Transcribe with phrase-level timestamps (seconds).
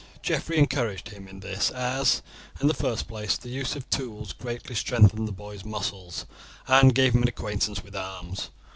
[0.23, 2.23] Geoffrey encouraged him in this, as,
[2.59, 6.25] in the first place, the use of the tools greatly strengthened the boy's muscles,
[6.67, 8.49] and gave him an acquaintance with arms.